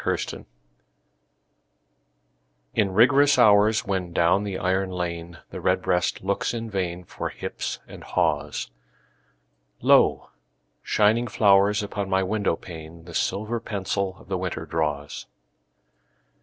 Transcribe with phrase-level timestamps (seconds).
[0.03, 0.45] XVII—WINTER
[2.73, 7.77] In rigorous hours, when down the iron lane The redbreast looks in vain For hips
[7.87, 8.71] and haws,
[9.79, 10.31] Lo,
[10.81, 15.27] shining flowers upon my window pane The silver pencil of the winter draws.